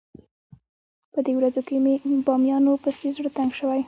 [1.13, 1.93] په دې ورځو کې مې
[2.27, 3.79] بامیانو پسې زړه تنګ شوی.